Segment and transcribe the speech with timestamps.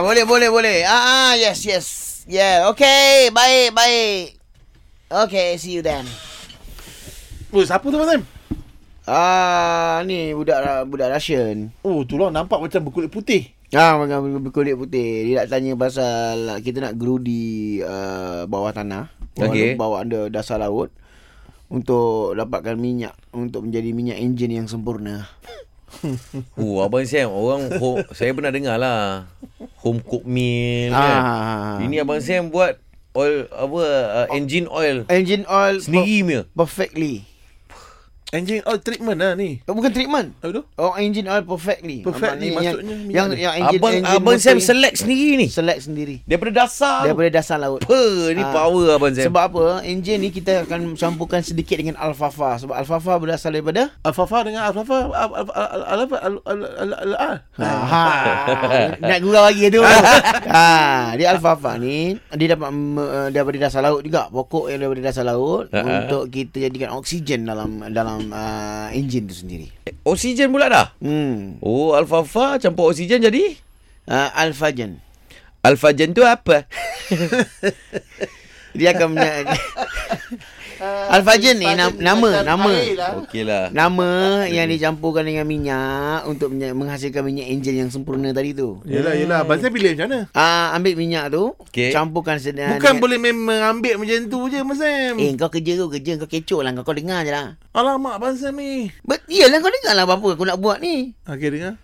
[0.00, 0.78] boleh boleh boleh.
[0.84, 1.86] Ah, ah yes yes.
[2.28, 3.32] Yeah, okay.
[3.32, 4.38] Baik, baik.
[5.10, 6.06] Okay, see you then.
[7.50, 8.22] Oh, siapa tu Sam?
[9.10, 11.74] Ah, ni budak budak Russian.
[11.82, 13.50] Oh, tu lah nampak macam berkulit putih.
[13.74, 15.26] Ah, macam berkulit putih.
[15.26, 19.10] Dia nak tanya pasal kita nak gerudi uh, bawah tanah.
[19.34, 19.74] Bawah, Okey.
[19.74, 20.94] bawah anda dasar laut
[21.66, 25.26] untuk dapatkan minyak untuk menjadi minyak enjin yang sempurna.
[26.54, 29.26] Oh, Abang Sam, orang home, saya pernah dengar lah.
[29.80, 31.20] Home cook meal kan.
[31.24, 31.76] Ah.
[31.80, 32.76] Ini Abang Sam buat
[33.16, 33.82] oil apa
[34.22, 36.40] uh, engine oil engine oil sendiri punya.
[36.46, 37.24] per- perfectly.
[38.30, 39.58] Engine oil treatment lah ni.
[39.66, 40.38] Oh, bukan treatment.
[40.38, 40.62] Apa tu?
[40.76, 42.06] Oh, engine oil perfectly.
[42.38, 42.78] Ni maksudnya yang,
[43.10, 45.46] yang, yang engine, Abang engine Abang Sam select sendiri ni.
[45.50, 46.22] select sendiri.
[46.22, 47.04] Daripada dasar.
[47.04, 47.82] Daripada dasar laut.
[47.82, 47.98] apa
[48.30, 48.54] ni Ah.
[48.54, 49.26] power Abang Sam.
[49.26, 49.64] Sebab apa?
[49.82, 52.54] Enjin ni kita akan campurkan sedikit dengan alfalfa.
[52.56, 55.10] Sebab alfalfa berasal daripada Alfafa dengan Alfafa
[55.90, 56.16] Alfafa
[57.60, 58.04] Ha,
[58.96, 59.82] nak gurau lagi tu.
[59.82, 60.70] ha,
[61.14, 64.30] dia alfalfa ni dia dapat uh, daripada dasar laut juga.
[64.30, 65.92] Pokok yang daripada dasar laut Ha, ha.
[66.00, 69.72] untuk kita jadikan oksigen dalam dalam uh, enjin tu sendiri.
[70.04, 70.92] Oksigen pula dah.
[71.00, 71.56] Hmm.
[71.64, 73.56] Oh, alfalfa campur oksigen jadi
[74.10, 74.98] Uh, alfagen.
[75.62, 76.66] alfagen tu apa?
[78.78, 79.14] Dia akan
[80.80, 82.72] punya Alfagen ni nam, nama nama
[83.28, 83.68] Okeylah.
[83.70, 84.08] nama
[84.48, 88.80] yang dicampurkan dengan minyak untuk menghasilkan minyak enjin yang sempurna tadi tu.
[88.88, 91.92] Yelah yelah Abang Sam pilih macam mana Ah ambil minyak tu, Okey.
[91.92, 95.86] campurkan sedang Bukan boleh memang ambil macam tu je Abang Sam Eh kau kerja tu
[95.92, 97.60] kerja kau kecoh lah kau, kau dengar je lah.
[97.76, 101.12] Alamak Abang Sam ni Bet, iyalah kau dengar lah apa aku nak buat ni.
[101.28, 101.76] Okey dengar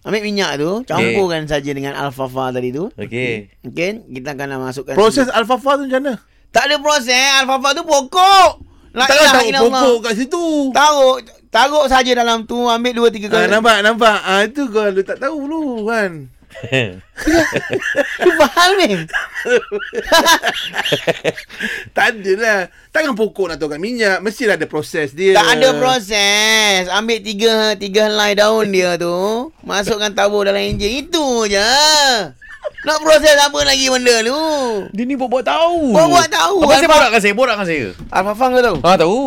[0.00, 2.88] Ambil minyak tu, campurkan saja dengan alfalfa tadi tu.
[2.96, 3.52] Okey.
[3.68, 6.14] Okey, kita akan masukkan Proses Alfafa tu macam mana
[6.50, 8.50] Tak ada proses, alfalfa tu pokok.
[8.90, 9.70] La Takkan taruh illallah.
[9.70, 10.42] pokok kat situ
[10.74, 14.18] Taruh Taruh saja dalam tu Ambil dua tiga kali nampak nampak.
[14.26, 16.26] Ah itu kau tak tahu dulu kan.
[18.20, 18.90] Tu faham ni
[21.96, 22.60] tak ada lah.
[22.90, 24.18] Takkan pokok nak tahu kat minyak.
[24.18, 25.38] Mestilah ada proses dia.
[25.38, 31.46] Tak ada proses Ambil tiga Tiga helai daun dia tu Masukkan tabur dalam enjin Itu
[31.46, 31.62] je
[32.80, 34.40] Nak proses apa lagi benda tu
[34.90, 35.92] Dia ni buat-buat tahu.
[35.92, 36.56] Buat-buat tahu.
[36.64, 37.86] Abang Sam Alfa- borakkan saya, borakkan saya.
[38.08, 39.20] Alfafang kau tahu Ah tahu.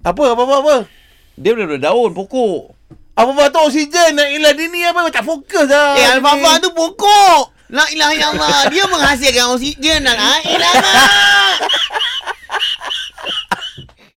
[0.00, 0.76] Apa apa apa apa.
[1.36, 2.72] Dia daripada daun pokok.
[3.12, 5.92] Apa apa tu oksigen nak ilah dia ni apa tak fokus dah.
[5.94, 10.94] Eh alfalfa tu pokok La ilaha illallah Dia menghasilkan oksigen dan La ilaha